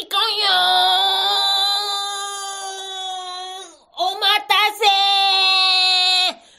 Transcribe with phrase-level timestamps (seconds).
[0.00, 0.46] いこんよ
[3.98, 4.86] お待たせ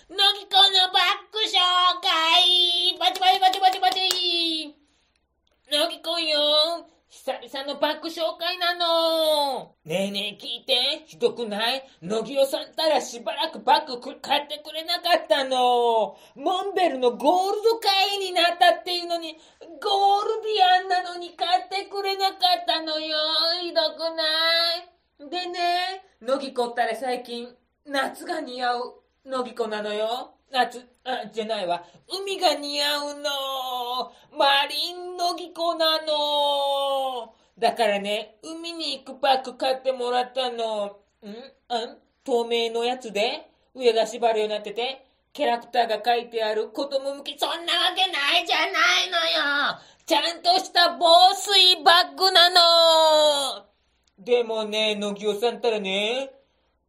[0.10, 1.56] 乃木このバック紹
[2.04, 3.00] 介。
[3.00, 4.76] バチバチバチバチバチ。
[5.72, 6.38] 乃木こんよ
[7.08, 10.69] 久々のバック紹介なのねえねえ聞いて。
[11.20, 11.84] ひどくない？
[12.02, 23.18] 乃木さんたらしばらくバッグ買ってくれなかったのモンベルのゴールド会員になったっていうのにゴールビアンなのに買ってくれなかったのよ
[23.62, 24.24] ひどくな
[25.28, 25.30] い？
[25.30, 27.50] でね乃木子ったら最近
[27.86, 28.94] 夏が似合う
[29.26, 31.84] 乃木子なのよ夏、あ、じゃないわ。
[32.10, 33.30] 海が似合うの。
[34.36, 37.36] マリンのぎこなの。
[37.60, 40.98] だからね、海に行くパック買ってもらったの。
[41.28, 41.34] ん？
[41.68, 47.60] あ透明のやつで、上が縛るようになってて、キャラクターが書いてある子供向き、そんなわ
[47.96, 49.18] けないじゃないの
[49.72, 49.80] よ。
[50.06, 51.06] ちゃんとした防
[51.36, 53.66] 水バッグなの。
[54.18, 56.32] でもね、野木さんったらね、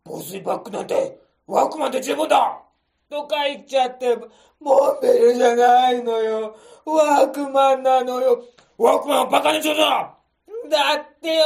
[0.04, 2.62] 防水バッグなんて、ワークマンで十分だ
[3.08, 4.16] とか言っちゃって、
[4.60, 6.56] モンベルじゃないのよ。
[6.84, 8.42] ワークマンなのよ。
[8.78, 10.16] ワークマンはバカにしろだ
[10.70, 11.44] だってよ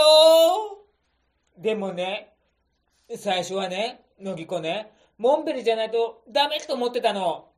[1.59, 2.34] でもね、
[3.17, 7.51] 最初はね、乃木子ね、モンベルじゃないとダメと思ってたの。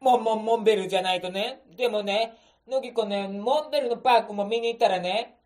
[0.00, 1.62] モンモンモンベルじゃないとね。
[1.76, 2.34] でもね、
[2.66, 5.36] 乃木子ね、モンベルのパークも見に行ったらね、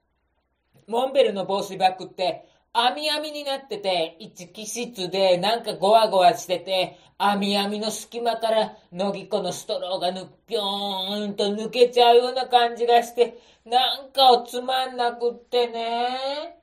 [0.86, 16.59] モンベルの防水バッグって網網になってて、一気質でなんかゴワゴワしてて、網網の隙間から乃木子のストローがぬぴょーんと抜けちゃうような感じがして、なんかをつまんなくってね。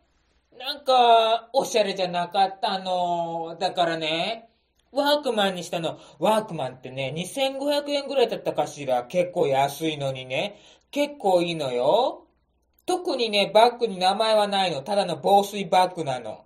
[0.57, 3.55] なんか、おしゃれじゃなかったの。
[3.59, 4.49] だからね、
[4.91, 5.99] ワークマンにしたの。
[6.19, 9.03] ワークマンってね、2500円ぐらいだったかしら。
[9.03, 10.59] 結構安いのにね。
[10.89, 12.25] 結構いいのよ。
[12.87, 14.81] 特にね、バッグに名前はないの。
[14.81, 16.45] ただの防水バッグなの。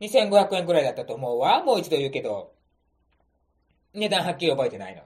[0.00, 1.62] 2500円くらいだったと思うわ。
[1.62, 2.54] もう一度言うけど。
[3.94, 5.02] 値段はっきり覚えてないの。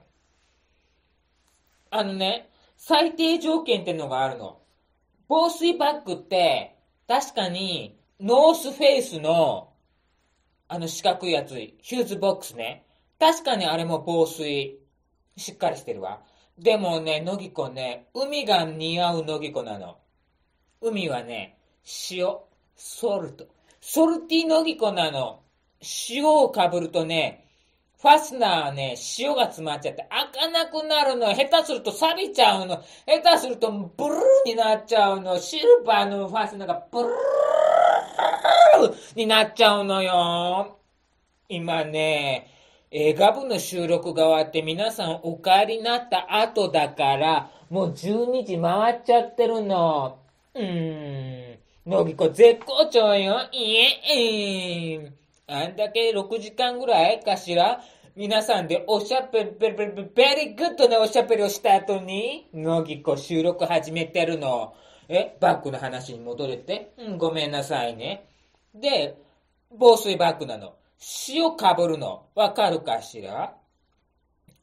[1.91, 4.61] あのね、最低条件ってのがあるの。
[5.27, 6.77] 防水バッグって、
[7.07, 9.73] 確かに、ノースフェイスの、
[10.67, 12.83] あの四角いやつ、ヒューズボックスね。
[13.19, 14.79] 確かにあれも防水、
[15.37, 16.21] しっかりしてるわ。
[16.57, 19.99] でもね、ノギ子ね、海が似合うノギ子なの。
[20.81, 21.59] 海はね、
[22.09, 22.37] 塩、
[22.75, 25.43] salt。salty ノギ子なの。
[26.09, 27.45] 塩をかぶるとね、
[28.01, 31.33] ファスナーね、塩が詰まっちゃって開かなくなるの。
[31.35, 32.83] 下手すると錆びちゃうの。
[33.05, 35.37] 下手するとブルーになっちゃうの。
[35.39, 37.11] シルバーのファスナーがブルー
[39.15, 40.77] になっちゃうのよ。
[41.49, 42.51] 今ね、
[42.91, 50.19] 映画部の収録が終わって皆さんお帰りになった後だから、もう12時回っちゃってるの。
[50.53, 51.57] うーん。
[51.85, 53.41] のぎこ絶好調よ。
[53.51, 55.11] いえ、えー、
[55.47, 57.81] あんだけ6時間ぐらいかしら？
[58.15, 64.73] 皆さんでおしゃべり、べりべり、 very good なおしゃべりをした後に、のぎこ収録始めてるの。
[65.07, 66.93] え、バッグの話に戻れって？
[66.97, 68.27] うん、ごめんなさいね。
[68.73, 69.17] で、
[69.71, 70.75] 防水バッグなの。
[71.27, 72.25] 塩かぶるの。
[72.35, 73.53] わかるかしら？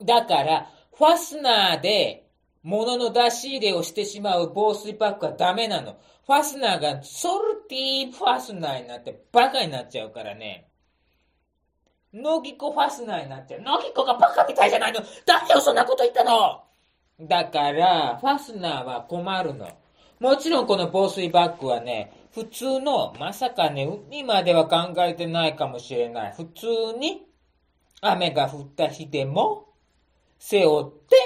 [0.03, 2.27] だから、ファスナーで
[2.63, 5.97] 物の出し入れをしてしまう防水バッグはダメなの。
[6.27, 10.69] ファスナーが salty ファスナーになってバカになっちゃうからね。
[12.15, 13.61] ノギコファスナーになっちゃう。
[13.61, 16.63] ノギコがバカみたいじゃないの誰よそんなこと言ったの？
[17.21, 19.69] だから、ファスナーは困るの。
[20.21, 26.35] もちろんこの防水バッグはね、普通の、まさかね、海までは考えてないかもしれない。
[26.37, 27.23] 普通に、
[28.01, 29.69] 雨が降った日でも、
[30.41, 31.17] 背負って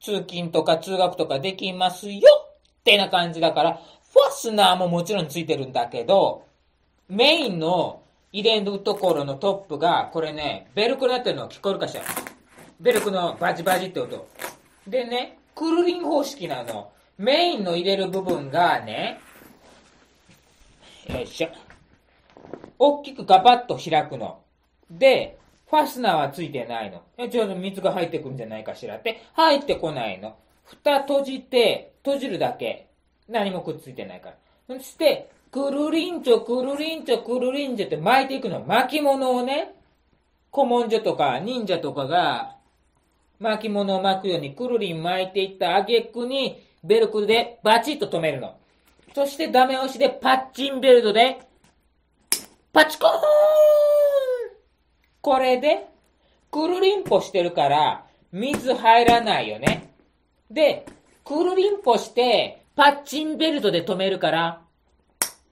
[0.00, 2.20] 通勤とか通学とかできますよ
[2.80, 6.44] ってな感じだから、ファスナーももちろんついてるんだけど、
[7.08, 12.02] メインの入れるところのトップが、これね、ベルクになってるの聞こえるかしら？
[12.80, 14.28] ベルクのバチバチって音。
[14.86, 16.92] でね、クルリン方式なの。
[17.16, 19.20] メインの入れる部分がね、
[21.08, 21.48] よいしょ。
[22.78, 24.40] 大きくガバッと開くの。
[24.90, 25.38] で、
[25.70, 27.02] ファスナーはついてないの。
[27.28, 29.22] ちょうど水が入ってくるんじゃないかしらって。
[29.34, 30.36] 入ってこないの。
[30.64, 32.88] 蓋閉じて、閉じるだけ。
[33.28, 34.36] 何もくっついてないから。
[34.76, 38.60] そして、くるりんちょ、くるりんちょ、くるりんちょって巻いていくの。
[38.60, 39.74] 巻物をね、
[40.52, 42.56] 古文書とか忍者とかが
[43.38, 48.56] 巻物を巻くようにくるりん巻いていった挙句にベルクでバチッと止めるの。
[49.18, 51.40] そしてダメ押しでパッチンベルトで
[52.72, 53.12] パチコーン
[55.20, 55.88] これで、
[56.52, 59.92] くるりんぽしてるから、水入らないよね。
[60.48, 60.86] で、
[61.24, 64.62] くるりんぽして、パッチンベルトで止めるから、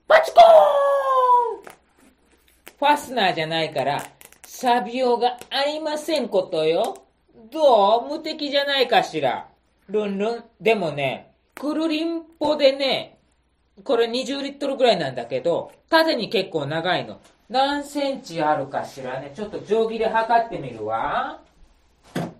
[0.07, 1.73] パチコーン
[2.79, 4.01] ファスナーじゃないから、
[4.45, 7.03] 錆びようがありませんことよ。
[7.51, 8.07] どう？
[8.07, 9.49] 無敵じゃないかしら。
[9.89, 10.43] ルンルン。
[10.61, 13.15] でもね、クルリンポでね、
[13.83, 17.19] これ20リットルぐらいなんだけど、縦に結構長いの。
[17.49, 19.31] 何センチあるかしらね。
[19.35, 21.39] ちょっと定規で測ってみるわ。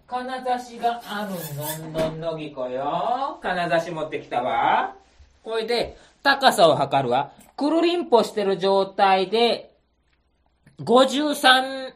[0.07, 3.39] 金差しがあるのんのんのぎこよ。
[3.41, 4.95] 金差し持ってきたわ。
[5.43, 7.31] これで、高さを測るわ。
[7.55, 9.75] くるりんぽしてる状態で、
[10.79, 11.93] 53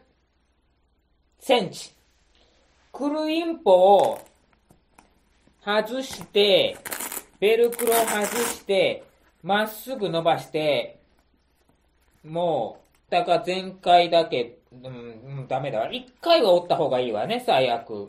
[1.39, 1.93] センチ。
[2.91, 4.19] くるりんぽを
[5.63, 6.77] 外して、
[7.39, 9.03] ベルクロ外して、
[9.43, 10.99] まっすぐ伸ばして、
[12.23, 12.77] も
[13.09, 15.91] う、だから全開だけ、うん、ダメだわ。
[15.91, 18.07] 一回は折った方がいいわね、最悪。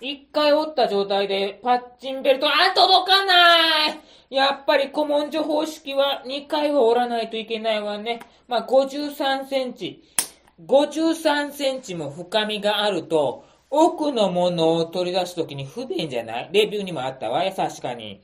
[0.00, 8.20] 一回折った状態でパッチンベルト、あ、届かないやっぱり古文書方式は2回は折らないといけないわね。
[8.48, 10.02] まあ、53センチ。
[10.66, 16.50] 53センチも深みがあると、奥のものを取り出すときに不便じゃない？
[16.52, 18.22] レビューにもあったわ、確かに。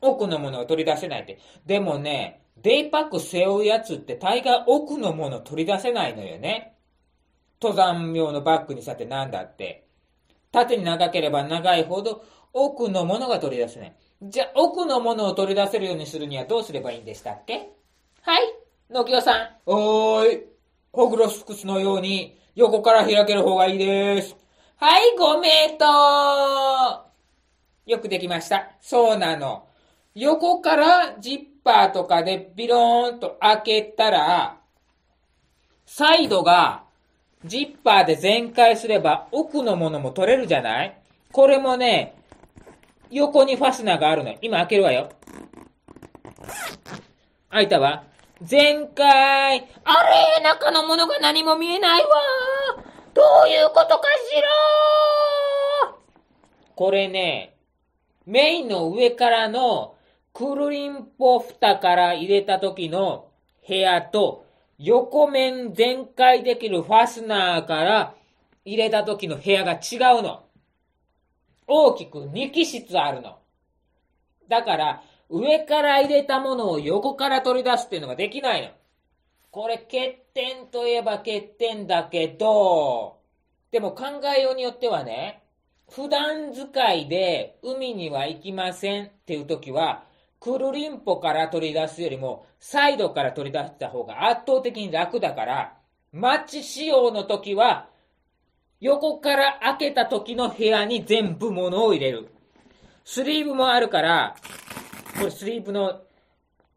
[0.00, 1.38] 奥のものを取り出せないって。
[1.64, 6.74] でもね、デイパック背負うやつって大概奥のもの取り出せないのよね。
[7.60, 9.86] 登山用のバッグにさってなんだって。
[10.52, 13.94] 縦に長ければ長いほど奥のものが取り出せない。
[14.22, 17.68] じゃあ、奥のものを取り出せるようにするにはどうすればいいんでしたっけ？
[18.22, 18.54] はい、
[18.90, 19.48] のきおさん。
[19.66, 20.46] おーい。
[20.92, 24.34] ホグロスクスのように横から開ける方がいいです。
[24.76, 27.06] はい、ご名答
[27.84, 28.70] よくできました。
[28.80, 29.68] そうなの。
[30.18, 34.56] 横からジッパーとかでビローンと開けたら、
[35.84, 36.84] サイドが
[37.44, 40.98] ジッパーで全開すれば奥のものも取れるじゃない？
[41.32, 42.14] これもね、
[43.10, 44.34] 横にファスナーがあるの。
[44.40, 45.10] 今開けるわよ。
[47.50, 48.04] 開いたわ。
[48.40, 49.68] 全開。
[49.84, 50.02] あ
[50.38, 52.08] れ中のものが何も見えないわ。
[53.12, 55.94] どういうことかしら
[56.74, 57.54] これね、
[58.24, 59.92] メインの上からの
[60.36, 63.30] クルリンポ蓋から入れた時の
[63.66, 64.44] 部屋と
[64.76, 68.14] 横面全開できるファスナーから
[68.66, 70.44] 入れた時の部屋が違うの。
[71.66, 73.38] 大きく2気室あるの。
[74.46, 78.68] だから、上から入れたものを横から取り出すっていうのができないの。
[79.50, 83.20] これ欠点といえば欠点だけど、
[83.70, 85.42] でも考えようによってはね、
[85.88, 90.05] 普段使いで海には行きませんっていう時は、
[90.40, 95.76] クルリンポから取り出すよりも、サイドから取り出した方が圧倒的に楽だから、
[96.12, 97.88] マッチ仕様の時は、
[98.80, 102.28] 横から開けた時の部屋に全部物を入れる。
[103.04, 104.36] スリーブもあるから、
[105.18, 106.02] これスリーブの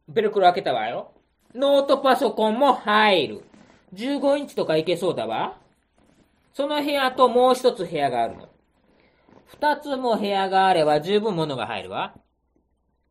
[0.07, 1.11] ベルクロ開けたわよ。
[1.53, 3.43] ノートパソコンも入る。
[3.93, 5.57] 15インチとかいけそうだわ。
[6.53, 8.49] その部屋ともう一つ部屋があるの。
[9.45, 12.13] 二つも部屋があれば十分物が入るわ。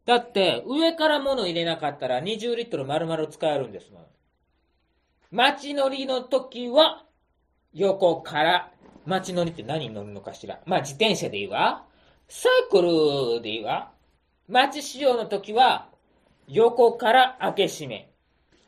[0.08, 4.06] だって、上から物入れなかったら20リットル丸々使えるんですもん。
[5.30, 7.04] 街乗りの時は、
[7.74, 8.72] 横から、
[9.04, 10.60] 街乗りって何に乗るのかしら。
[10.64, 11.84] まあ、自転車でいいわ。
[12.26, 13.92] サイクルでいいわ。
[14.48, 15.90] 街仕様の時は、
[16.46, 18.10] 横から開け閉め。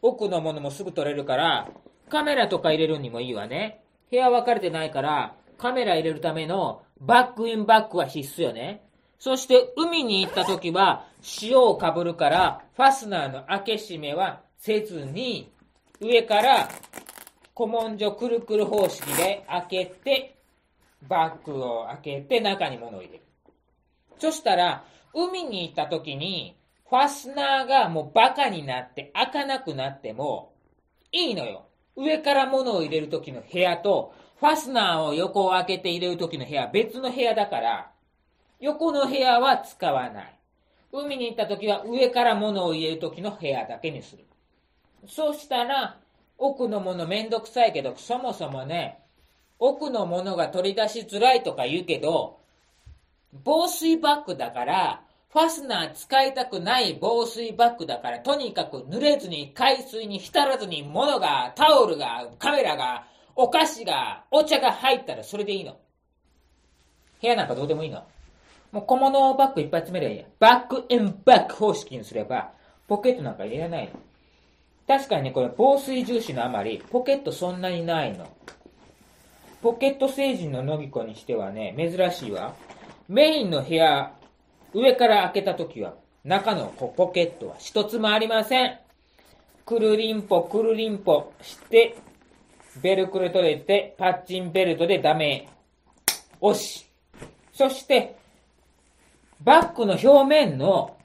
[0.03, 1.71] 奥のものもすぐ取れるから、
[2.11, 3.83] カメラとか入れるにもいいわね。
[4.11, 8.90] 部屋分かれてないから、カメラ入れるためのバックインバックは必須よね。
[9.21, 11.05] そして海に行った時は
[11.43, 15.53] 塩をかぶるからファスナーの開け閉めはせずに
[16.01, 16.69] 上から
[17.55, 20.37] 古文書くるくる方式で開けて
[21.07, 23.25] バッグを開けて中に物を入れる。
[24.19, 26.57] そしたら海に行った時に
[26.89, 30.55] ファスナーがもうバカになって開かなくなっても
[31.13, 31.67] いいのよ。
[31.95, 37.90] 上から物を入れる時の部屋とファスナーを横を開けて入れる時の部屋別の部屋だから
[38.61, 40.37] 横の部屋は使わない。
[40.93, 44.25] 海に行った時は上から物を入れる時の部屋だけにする。
[45.09, 45.99] そうしたら、
[46.37, 48.99] 奥のものめんどくさいけど、そもそもね、
[49.59, 52.39] 奥のものが取り出しづらいとか言うけど、
[53.45, 55.03] 防水バッグだから、
[55.33, 65.79] ファスナー使いたくない防水バッグだから、とにかく濡れずに海水に浸らずに物が、タオルが、カメラが、お菓子が、お茶が入ったらそれでいいの。
[67.23, 68.03] 部屋なんかどうでもいいの。
[68.73, 70.27] もう小物をバッグいっぱい詰めればいいや。
[70.39, 72.53] バックエンバック方式にすれば、
[72.87, 73.93] ポケットなんか入れないの。
[74.87, 78.27] 確かにね、これ防水重視のあまり、ポケットそんなにないの。
[79.63, 82.55] ポケット成人ののぎこにしてはね、珍しいわ。
[83.09, 84.13] メインの部屋、
[84.73, 88.79] 上から開けた時は、中のポケットは一つもありません。
[89.67, 91.97] くるりんぽ、くるりんぽして、
[92.83, 95.49] ベルクル取れて、パッチンベルトでダメ。
[96.41, 96.89] 押し。
[97.53, 98.17] そして、
[99.43, 100.97] バッグの表面の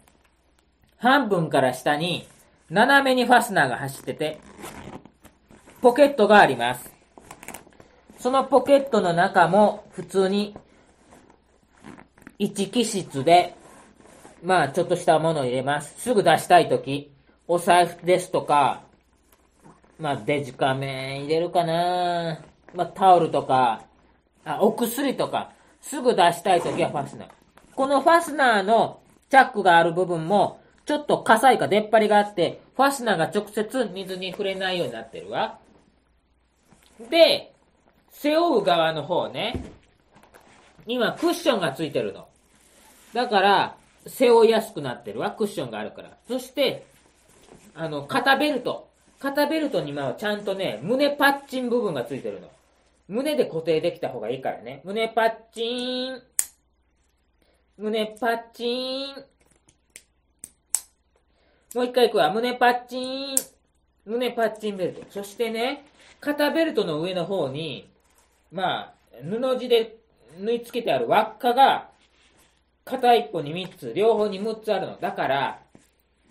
[0.98, 2.27] 半分から下に、
[2.70, 4.39] 斜めにファスナーが走ってて、
[5.82, 6.92] ポケットがあります。
[8.20, 10.56] そのポケットの中も普通に
[12.39, 13.56] 一気室で、
[14.44, 16.01] まあちょっとしたものを入れます。
[16.01, 17.12] すぐ出したいとき、
[17.48, 18.82] お財布ですとか、
[19.98, 22.39] まあデジカメ入れるかな
[22.74, 23.84] まあタオルとか、
[24.44, 27.45] あ、お薬とか、すぐ出したいときはファスナー。
[27.75, 35.60] このファスナーのチャックがある部分も、ちょっと火災か出っ張りがあって、ファスナーが直接水に触れないようになってるわ。
[37.10, 37.53] で、
[38.12, 39.63] 背負う側の方ね、
[40.88, 42.27] 今クッションがついてるの。
[43.13, 43.77] だから、
[44.08, 46.12] 背負いやすくなってるわ、クッションがあるから。
[46.27, 46.86] そして、
[47.74, 48.89] あの、肩ベルト。
[49.20, 52.50] 肩ベルトにはちゃんとね、胸パッチン部分がついてるの。
[53.08, 54.82] 胸で固定できた方がいいからね。
[54.84, 56.22] 胸パッチン。
[57.77, 59.25] 胸パッチーン。
[61.75, 62.32] もう一回いくわ。
[62.32, 63.36] 胸パッチーン。
[64.05, 65.05] 胸パッチンベルト。
[65.10, 65.86] そしてね、
[66.22, 67.89] 肩ベルトの上の方に、
[68.50, 69.98] まあ、布地で
[70.39, 71.89] 縫い付けてある輪っかが、
[72.86, 74.98] 片一方に3つ、両方に6つあるの。
[74.98, 75.60] だから、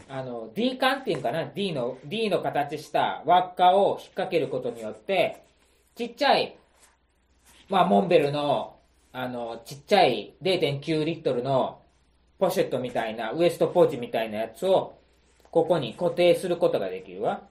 [0.08, 5.42] あの、D 管っていうかな、D の、D の形した輪っかを引っ掛けることによって、
[5.94, 6.56] ちっちゃい、
[7.68, 8.74] まあ、モンベルの、
[9.16, 11.80] あの、ちっちゃい0.9リットルの
[12.40, 14.99] ポシェットみたいな、ウエストポーチみたいなやつを、
[15.52, 17.42] ここに固定することができるわ。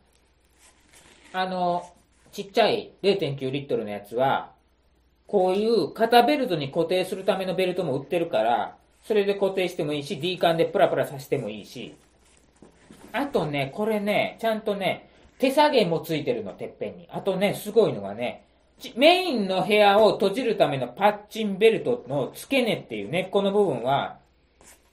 [1.31, 1.89] あの、
[2.33, 4.51] ちっちゃい0.9リットルのやつは、
[5.25, 11.95] こういう肩ベルトに固定するためのベルトも売ってるから、それで固定してもいいし、D 管でプラプラさせてもいいし。
[13.13, 17.07] あとね、これね、ちゃんとね、手下げもついてるの、てっぺんに。
[17.09, 18.43] あとね、すごいのがね、
[18.95, 24.17] メインの部屋を閉じるためのパッチンベルトの付け根っていう根っこの部分は、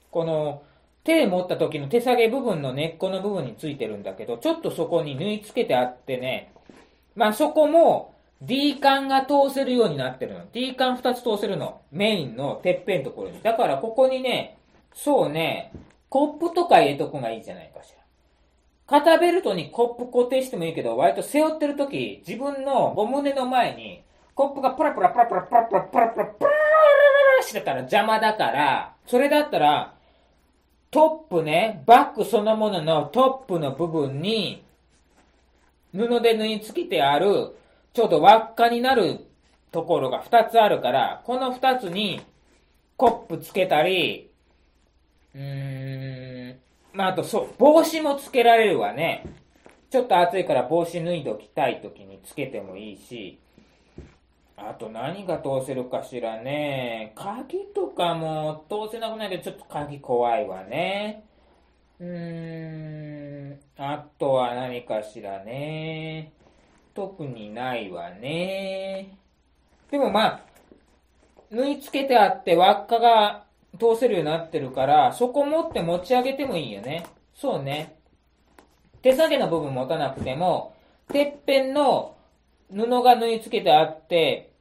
[0.09, 0.63] この、
[1.03, 6.51] 手持った時の手下げ部分の根っこの部分についてるんだけど、ちょっとそこに縫い付けてあってね、
[7.15, 10.45] まあそこも D 管が通せるようになってるの。
[10.51, 11.81] D 管2つ通せるの。
[11.91, 13.41] メインのてっぺんところに。
[13.41, 14.57] だからここにね、
[14.93, 15.71] そうね、
[16.09, 18.00] コップとか入れとくがいいじゃないかしら。
[18.91, 24.03] 肩ベルトにコップ固定してもいいけど、割と背負ってる時、自分のお胸の前に、
[24.35, 29.93] コップがプラプラプラプラプラプラプラプラプラしてたら邪魔だから、それだったら、
[30.91, 34.61] トップね、バッグそのもののトップの部分に、
[35.93, 37.55] 布で縫い付けてある、
[37.93, 39.25] ちょうど輪っかになる
[39.71, 42.19] ところが2つあるから、この2つに
[42.97, 44.29] コップつけたり、
[45.33, 46.00] うーん、
[46.93, 49.25] まああとそう、帽子もつけられるわね。
[49.89, 53.39] ちょっと暑いから帽子脱いでおきたい時につけてもいいし、
[54.55, 57.13] あと何が通せるかしらね。
[57.15, 61.23] 鍵とかも通せなくないけど、ちょっと鍵怖いわね。
[61.99, 66.31] うーん、あとは何かしらね。
[66.93, 69.17] 特にないわね。
[69.89, 70.41] でもまあ、
[71.49, 73.43] 縫い付けてあって輪っかが
[73.79, 77.05] 通せるようになってるから、そこ持って持ち上げてもいいよね。
[77.33, 77.95] そうね。
[79.01, 80.75] 手下げの部分持たなくても、
[81.11, 82.15] てっぺんの
[82.71, 84.51] 布が縫い付けてあって、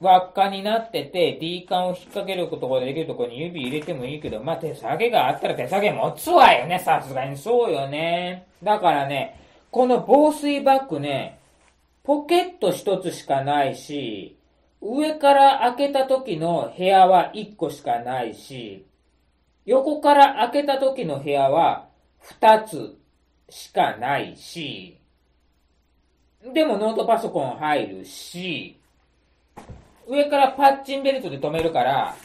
[0.00, 8.46] 輪っかになってて、D 管を引っ掛けることができるところに指入れてもいいけど、まあ、手下げがあったら手下げ持つわよね、さすがにそうよね。
[8.62, 9.38] だからね、
[9.70, 11.38] この防水バッグね、
[12.02, 14.38] ポケット一つしかないし、
[14.80, 18.86] 上から開けた時の部屋は一個しかないし、
[19.66, 22.96] 横から開けた時の部屋は二つ
[23.50, 24.98] しかないし、
[26.54, 28.80] でもノートパソコン入るし、
[30.08, 32.16] 上からパッチンベルトで留めるから、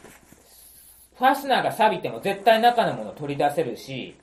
[1.18, 4.16] ファスナーが錆びても絶対中のもの取り出せるし、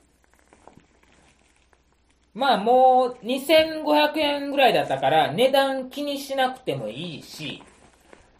[2.33, 7.61] まあもう2500円ぐらいだったから値段気にしなくてもいいし、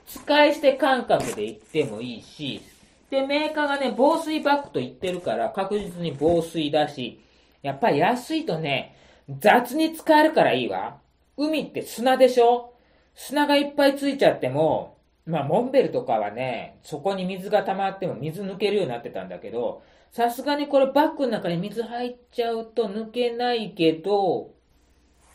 [0.08, 2.62] 使い捨て感覚で言ってもいいし、
[3.10, 7.20] で、メーカーがね、防水バッグと言ってるから確実に防水だし、
[7.62, 8.96] やっぱり安いとね、
[9.40, 10.98] 雑に使えるからいいわ。
[11.38, 12.74] 海って砂でしょ？
[13.16, 19.82] 砂がいっぱいついちゃっても、まあ、モンベルとかはね、そこに水が溜まっても水抜けるようになってたんだけど、
[20.12, 24.52] さすがにこれバッグの中に水入っちゃうと抜けないけど、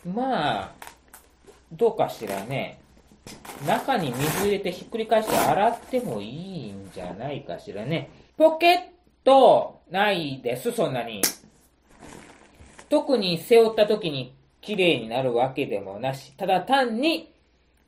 [0.04, 0.72] まあ、
[1.72, 2.77] どうかしらね。
[3.66, 8.10] 中に水入れてひっくり返して洗ってもいいんじゃないかしらね。
[8.36, 8.78] ポケッ
[9.24, 11.22] トないです、そんなに。
[12.88, 17.32] 特に背負った時に綺麗になるわけでもなし、ただ単に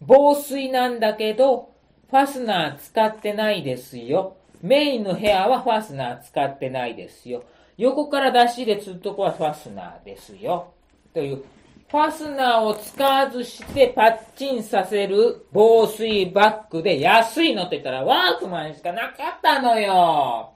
[0.00, 1.70] 防水なんだけど、
[2.10, 4.36] ファスナー使ってないですよ。
[4.62, 7.44] メインの部屋はファスナー使ってないですよ。
[7.76, 10.72] 横から出し入れするとこはファスナーですよ。
[11.14, 11.44] という、
[11.90, 20.52] ファスナーを使わずしてパッチンさせる防水バッグで安いのって言ったらワークマンしかなかったのよ。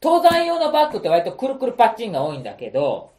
[0.00, 3.10] 登山用のバッグって割とくるくるパッチンが多いんだけど、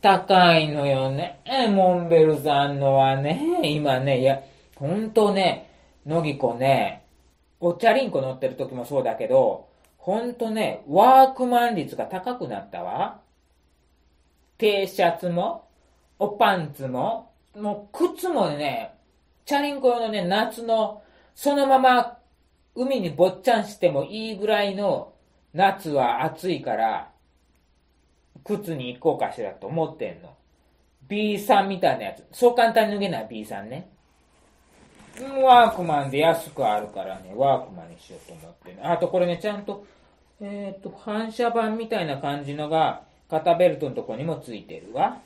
[0.00, 1.40] 高いのよね。
[1.74, 4.40] モンベルさんのはね、今ね、いや、
[4.76, 5.68] ほんとね、
[6.06, 7.04] のぎこね、
[7.60, 9.68] お茶リンコ乗ってる時もそうだけど、
[9.98, 13.20] ほんとね、ワークマン率が高くなったわ。
[14.56, 15.64] T シャツも、
[16.18, 18.94] おパンツも、もう靴もね、
[19.46, 21.02] チャリンコ用のね、夏の、
[21.34, 22.18] そのまま
[22.74, 25.12] 海にぼっちゃんしてもいいぐらいの
[25.52, 27.10] 夏は暑いから、
[28.44, 30.34] 靴に行こうかしらと思ってんの。
[31.08, 32.24] B さんみたいなやつ。
[32.32, 33.88] そう簡単に脱げない B さんね。
[35.42, 38.80] ワークマンで安くあるからね、ワークマンにしようと思ってね。
[38.82, 39.86] あとこれね、ちゃんと、
[40.40, 45.18] えっ、ー、と、反射板みたいな感じのが、肩ベルトのとこにもついてるわ。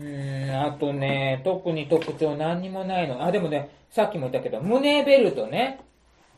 [0.00, 3.22] うーん、あとね、特に特徴何にもないの。
[3.22, 5.80] あ、でもね、さっきも言ったけど、胸ベルトね。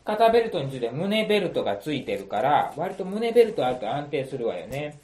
[0.04, 4.99] 肩ベルトについて胸ベルトがついてるから、割と胸ベルトあると安定するわよね。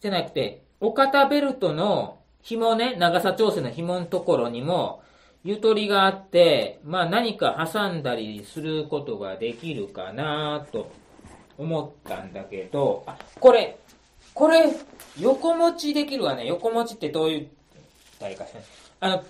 [0.00, 5.02] じゃなくて、お肩ベルトの紐ね、長さ調整の紐のところにも、
[5.44, 10.90] ゆとりがあって、まあ何か挟んだりすることができるかなと
[11.58, 13.78] 思ったんだけど、あ、これ、
[14.34, 14.72] これ、
[15.20, 16.46] 横持ちできるわね。
[16.46, 17.48] 横持ちってどういう、
[18.18, 18.60] 誰かしら。
[19.00, 19.24] あの、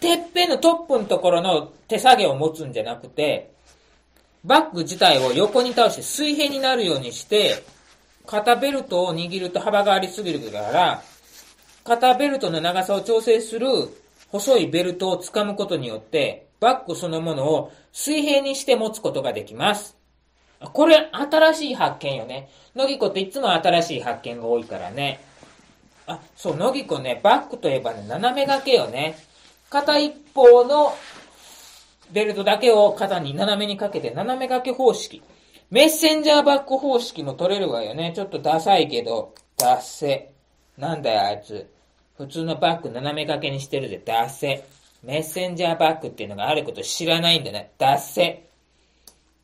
[0.00, 3.52] てっぺんのトップのところの手下げを持つんじゃなくて、
[4.44, 7.62] バッグ自体を横に倒して水平になるようにして、
[8.26, 11.02] 肩ベルトを握ると幅がありすぎるから、
[11.84, 13.68] 肩ベルトの長さを調整する
[14.28, 19.99] 細いベルトを掴むことによって、バッグそのものを水平にして持つことができます。
[20.60, 22.50] これ、新しい発見よね。
[22.76, 25.20] のぎこっていつも新しい発見が多いからね。
[26.06, 29.16] あ、そう、のぎこね、バッグといえばね、斜め掛けよね。
[29.70, 30.94] 片一方の
[32.12, 35.22] ベルトだけを肩に斜めにかけて、斜め掛け方式。
[35.70, 38.12] メッセンジャーバッグ方式も取れるわよね。
[38.14, 40.32] ちょっとダサいけど、ダッセ。
[40.76, 41.70] なんだよ、あいつ。
[42.18, 44.64] 普通のバッグ斜め掛けにしてるで、ダッセ。
[45.02, 47.70] メッセンジャーバッグっていうのがあること知らないんだね。
[47.78, 48.28] ダッセ。
[48.30, 48.42] って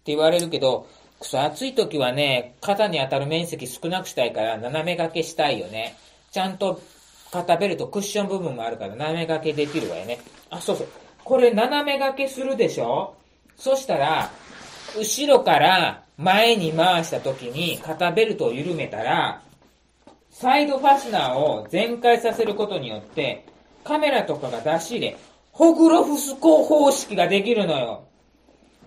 [0.07, 0.89] 言われるけど、
[1.21, 5.97] くそ暑い時はね、肩に当たる面積少なくしたいから斜め掛けしたいよね。
[6.31, 6.81] ちゃんと
[7.31, 10.19] 肩ベルトクッション部分もあるから斜め掛けできるわよね。
[10.51, 10.89] あ、そうそう。
[11.25, 13.15] これ斜め掛けするでしょ？
[13.57, 14.31] そしたら、
[14.97, 19.43] 後ろから前に回した時に肩ベルトを緩めたら、
[20.31, 23.47] サイドファスナーを全開させることによって、
[23.85, 25.17] カメラとかが出し入れ、
[25.53, 28.05] ホグロフスコ方式ができるのよ。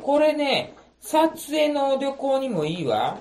[0.02, 3.18] これね、撮影の旅行にもいいわ。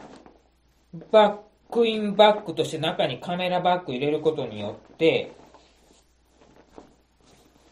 [1.10, 5.32] バックインバッグとして中にカメラバッグ入れることによって、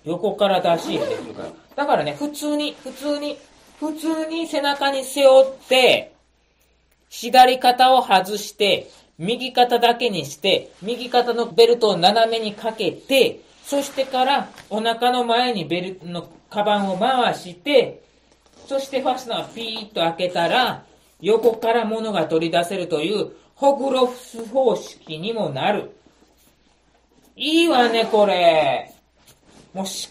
[0.05, 1.49] 横から出し入れるから。
[1.75, 3.37] だからね、普通に、普通に、
[3.81, 6.13] 普通に背中に背負って、
[7.09, 8.89] 左肩を外して、
[9.19, 18.06] 右肩だけにして、右肩のベルトを斜めにかけて、そしてからお腹の前にベルトのカバンを回して、
[18.67, 20.85] そしてファスナーをピーッと開けたら、
[21.21, 25.93] 横から物が取り出せるというホグロフス方式にもなる。
[27.37, 28.93] いいわね、これ。
[29.73, 30.11] もうし、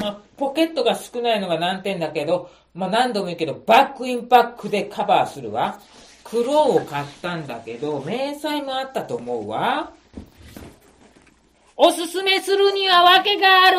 [0.00, 5.80] まあ、ポケットが少ないのが難点だけど、まあ、何度も言うけど、バックインパックでカバーするわ。
[6.24, 9.92] 黒を買ったんだけど、明細もあったと思うわ。
[11.76, 13.78] おすすめするには訳がある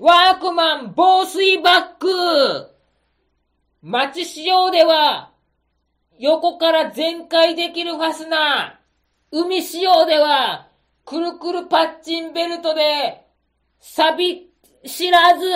[0.00, 2.69] ワークマン防水バッグ
[3.82, 5.32] 街仕様では、
[6.18, 9.38] 横から全開できるファスナー。
[9.38, 10.68] 海仕様では、
[11.06, 13.24] くるくるパッチンベルトで、
[13.80, 14.50] 錆
[14.86, 15.46] 知らず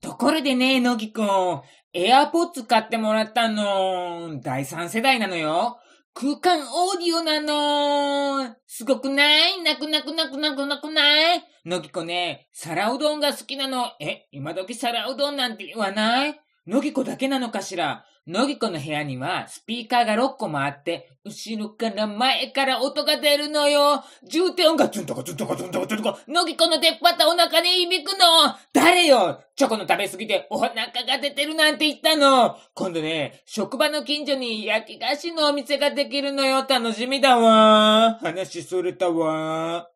[0.00, 1.60] ところでね、のぎくん。
[1.92, 4.40] エアポッツ買ってもらったの。
[4.40, 5.80] 第三世代なのよ。
[6.14, 8.54] 空間オーディオなの。
[8.68, 9.60] すごくない？
[9.62, 11.42] なくなくなくなくなくない？
[11.64, 13.90] のぎこね、皿うどんが好きなの。
[13.98, 16.40] え、今時皿うどんなんて言わない？
[16.66, 18.04] のぎこだけなのかしら？
[18.26, 24.02] のぎこの部屋にはスピーカーが6個もあって、後ろから前から音が出るのよ。
[24.28, 28.56] 重点音がツンとかツンとかツンとかツンとか、のぎこの出っ張ったお腹で響くの。
[28.72, 32.56] 誰よチョコの食べ過ぎてお腹が出てるなんて言ったの。
[32.74, 36.66] 今度ね、職場の近所に焼き菓子のお店ができるのよ。
[36.68, 38.18] 楽しみだわ。
[38.20, 39.88] 話それたわ。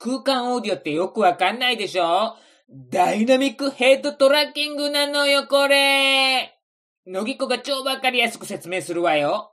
[0.00, 2.34] 空間オーディオってよくわかんないでしょ
[2.70, 6.58] ダイナミックヘッドトラッキングなのよ、これ。
[7.06, 9.52] のぎこが超わかりやすく説明するわよ。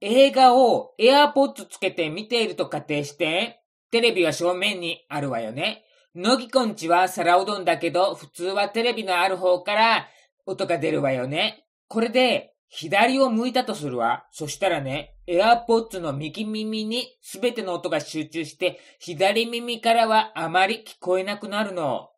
[0.00, 5.84] 映画をエアポッツつけて見ていると仮定して、テレビは正面にあるわよね。
[6.14, 10.08] のぎこんちは皿うどんだけど、普通はテレビのある方から
[10.46, 11.66] 音が出るわよね。
[11.88, 14.26] これで、左を向いたとするわ。
[14.30, 22.11] そしたらね、エアポッツの右耳にすべての音が集中して、左耳からはあまり聞こえなくなるの。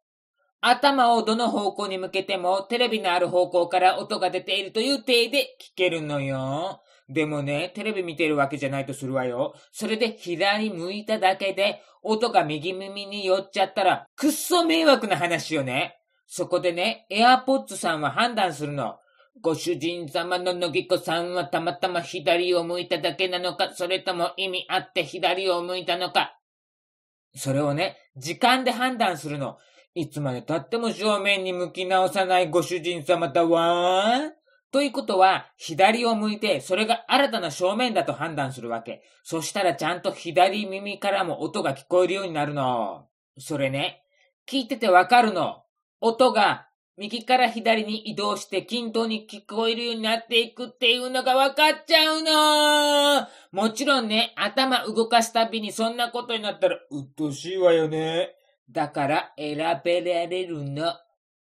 [0.67, 6.81] 頭をどの方向に向けてもテレビのある方向から音が出ているという体で聞けるのよ。
[7.07, 9.55] でもね、テレビ見てるわけじゃないとするわよ。
[9.73, 15.99] それで左向いただけで音が右耳に寄っちゃったら、くっそ迷惑な話よね。
[16.27, 18.97] そこでね、エアポッツさんは判断するの。
[19.43, 26.39] ご主人様ののぎこさんはたまたま左を向いただけなのか、それとも意味あって左を向いたのか。
[27.35, 29.59] それをね、時間で判断するの。
[29.95, 34.33] いつまで経っても正面に向き直さないご主人様だわ
[34.73, 39.05] ということは、左を向いて、それが新たな正面だと判断するわけ。
[39.23, 43.07] そしたらちゃんと左耳からも音が聞こえるようになるの。
[43.39, 44.03] それね、
[44.49, 45.63] 聞いててわかるの。
[46.01, 58.35] 音が右から左に移動して均等に聞こえるようになっていくっていうのがわかっちゃうのもちろんね、頭動かすたびにそんなことになったら、うっとしいわよね。
[58.71, 60.95] だから選べられるの。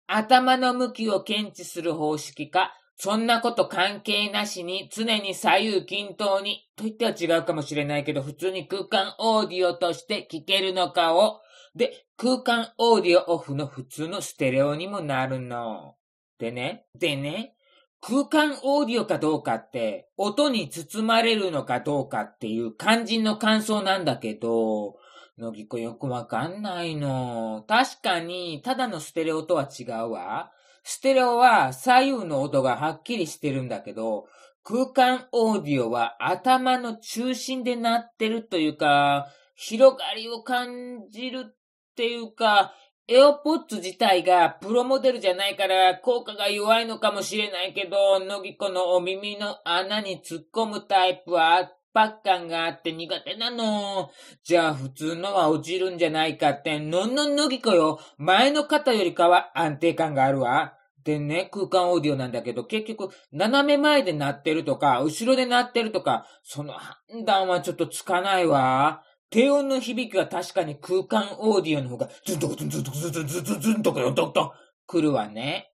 [0.08, 11.40] 頭の向きを検知する方式か、そんなこと関係なしに常に左右均等に、と言っては違うかもしれないけど、普通に空間オーディオとして聞けるのかを、
[11.76, 15.96] で、空間オーディオオフの普通のステレオにもなるの。
[16.40, 17.56] でね、でね、
[18.02, 24.98] 空間オーディオかどうかって、音に包まれるのかどうかっていう肝心の感想なんだけど、
[25.40, 27.64] のぎこよくわかんないの。
[27.68, 30.52] 確かに、ただのステレオとは違うわ。
[30.84, 34.28] ステレオは左右の音がはっきりしてるんだけど、
[34.64, 41.56] 空間オーディオは頭の中心で鳴ってるというか、広がりを感じるっ
[41.96, 42.74] ていうか、
[43.08, 54.12] エオポッツ自体がプロモデルじゃないから効果が弱いのかもしれないけど、のぎこのお耳の穴に突っ込むタイプは圧迫感があって苦手なの。
[54.44, 58.00] じゃあ普通のは落ちるんじゃないかって、のんのんのぎこよ。
[58.18, 60.74] 前の方よりかは安定感があるわ。
[61.04, 69.04] でね、空間オーディオなんだけど、結局、斜め前で鳴ってるとか、後ろで鳴ってるとか、その判断はちょっとつかないわ。
[69.32, 74.54] 低音の響きは確かに空間オーディオの方が、ズンとズンズンとズンズンズンズンズンとかよとと
[74.88, 75.72] 来るわね。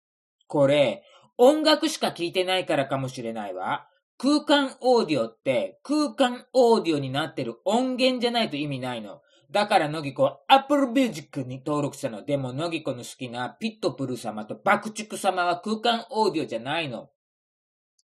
[0.47, 1.03] これ、
[1.37, 3.87] 音楽しか聞いてないからかもしれないわ。
[4.23, 9.23] 空間オーディオって空間オーディオになってる音源じゃないと意味ないの。
[9.51, 12.23] だからのぎこは Apple Music に登録したの。
[12.23, 17.09] でものぎこの好きな Pitbull 様と爆竹様は空間オーディオじゃないの。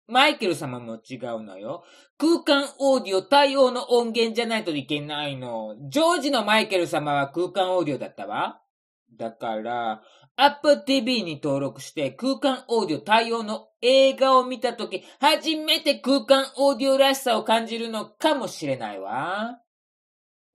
[0.08, 1.84] マイケル様も違うのよ。
[2.16, 5.76] 空間オーディオ対応の音源じゃないといけないの。
[5.90, 8.62] ジョージのマイケル様は空間オーディオだったわ。
[9.18, 10.00] だから、
[10.36, 19.60] Apple TV に登録して空間オーディオ対応の映画を見たとき、初めて空間オーディオらしさを感じるのかもしれないわ。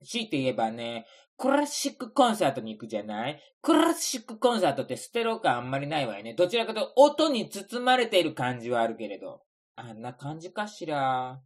[0.04, 1.06] 強いて言えばね、
[1.38, 3.40] クラシックコンサートに行くじゃない？
[3.62, 6.34] クラシックコンサートってステロ感あんまりないわよね。
[6.34, 9.40] どちらかとと音に包まれている感じはあるけれど。
[9.74, 11.40] あんな感じかしら。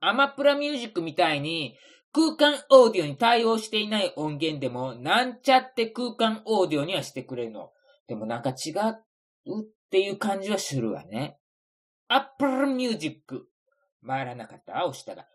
[0.00, 1.76] アマプラミュージックみたいに
[2.12, 7.70] 空間オーディオに対応していない音源でもなんちゃって空間オーディオにはしてくれるの。
[8.08, 8.72] でもなんか違
[9.46, 11.38] うっていう感じはするわね。
[12.08, 13.46] Apple Music。
[14.04, 15.28] 回らなかった押したら。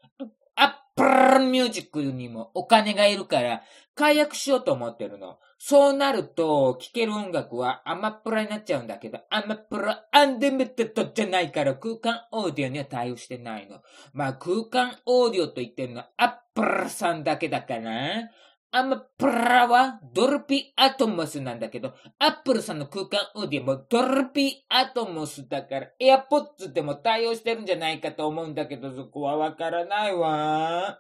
[1.00, 3.64] Apple Music にもお金がいるから、
[3.96, 5.40] 解約しようと思ってるの。
[5.58, 13.80] そうなると、聴ける音楽はアマプラになっちゃうんだけど、アマプラ Unlimited じゃないから空間オーディオには対応してないの。
[14.12, 18.30] まあ空間オーディオと言ってるのはアップルさんだけだから。
[18.72, 31.00] アマプラは Dolby Atmos なんだけど、アップルさんの空間オーディオも Dolby Atmos だから、 AirPods でも対応してるんじゃないかと思うんだけど、そこはわからないわ。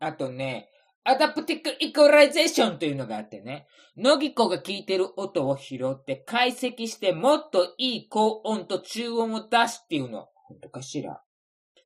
[0.00, 0.68] あとね、
[1.04, 10.28] adaptive equalization というのがあってね、ノギコが聞いてる音を拾って解析してもっといい高音と中音を出すっていうの。
[10.48, 11.22] 本当かしら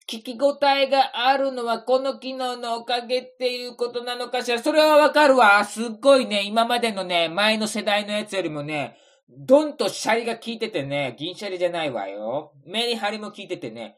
[0.06, 4.58] 聞き応えがあるのはこの機能のおかげっていうことなのかしら？
[4.62, 5.64] それはわかるわ。
[5.64, 8.98] すっごいね、今までのね、前の世代のやつよりもね、
[9.30, 12.52] ドンとシャリが効いててね、銀シャリじゃないわよ。
[12.66, 13.96] メリハリも効いててね、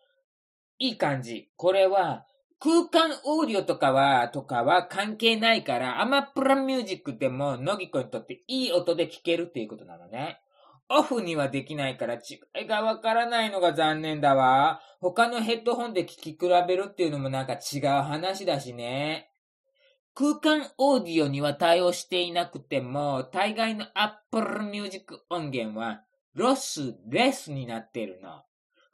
[0.78, 1.50] いい感じ。
[1.56, 2.24] これは、
[2.60, 10.40] 空間オーディオとかは、とかは関係ないから、アマプラミュージックでも、ノギコにとっていい音で聴けるっていうことなのね。
[10.88, 14.80] オフにはできないから違いがわからないのが残念だわ。
[15.00, 19.30] 他のヘッドホンで聞き比べるっていうのもなんか違う話だしね。
[20.14, 28.45] 空間オーディオには対応していなくても、大概の Apple Music 音源はロスレスになってるの。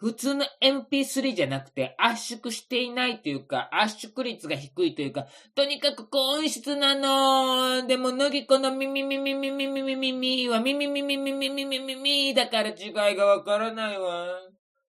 [0.03, 14.27] 普通の MP3 じゃなくて圧縮していないというか、圧縮率が低いというか、とにかく高音質なのでも、のぎこの耳耳耳耳耳耳は耳耳耳耳耳耳だから違いがわからないわ。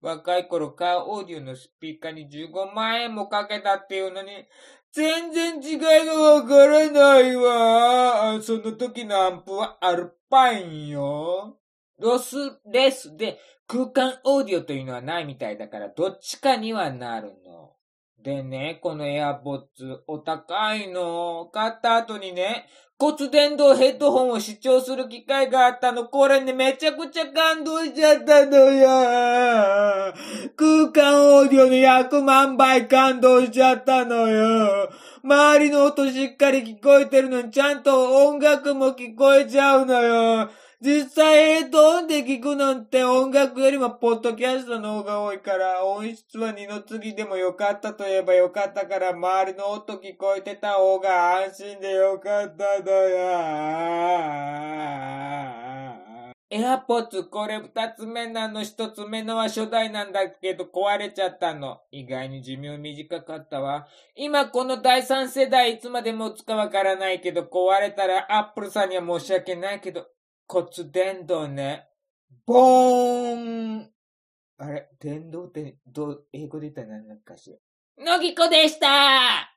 [0.02, 4.28] 若い頃カーオーディオのスピーカーに15万円もかけたっていうのに、
[4.92, 8.42] 全然違いがわからないわ。
[8.42, 11.56] その時のアンプはアルパインよ。
[11.98, 12.36] ロス
[12.70, 17.74] レスで空間オーディオというのはないみたいだから、どっちかにはなるの。
[18.22, 21.50] でね、この AirPods お高いの。
[21.52, 22.66] 買った後にね、
[22.98, 26.06] 骨伝導ヘッドホンを視聴する機会があったの。
[26.06, 30.14] これね、めちゃくちゃ感動しちゃったのよ。
[30.56, 34.90] 空間オーディオの100万倍感動しちゃったのよ。
[35.22, 40.50] 周りの音しっかり聞こえてるのにちゃんと音楽も聞こえちゃうのよ。
[40.80, 53.18] 実際ヘッドホンで聞くなんて音楽よりもポッドキャストの方が多いから、音質は二の次でもよかったと言えばよかったから、周りの音聞こえてた方が安心でよかっただよ。
[56.50, 61.80] エアポッツこれ二つ目なの、一つ目のは初代なんだけど壊れちゃったの。
[61.90, 63.88] 意外に寿命短かったわ。
[64.14, 70.06] 今この第三世代いつまで持つかわからないけど壊れたらアップルさんには申し訳ないけど
[70.48, 71.88] 骨伝導ね。
[72.46, 73.90] ボーン
[74.56, 74.88] あれ？
[74.98, 77.54] 伝導って、どう、英語で言ったら何なんかし
[77.98, 78.16] ら？
[78.16, 79.46] のぎこでした